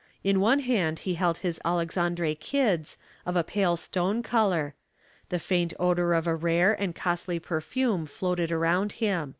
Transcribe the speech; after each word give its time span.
''In 0.22 0.38
one 0.38 0.58
hand 0.58 0.98
he 0.98 1.14
held 1.14 1.38
his 1.38 1.58
Alexandre 1.64 2.34
kids, 2.34 2.98
of 3.24 3.36
a 3.36 3.42
pale 3.42 3.74
stone 3.74 4.22
color; 4.22 4.74
the 5.30 5.38
faint 5.38 5.72
odor 5.80 6.12
of 6.12 6.26
a 6.26 6.36
rare 6.36 6.74
and 6.74 6.94
costly 6.94 7.38
perfume 7.38 8.04
floated 8.04 8.52
around 8.52 8.92
him. 9.00 9.34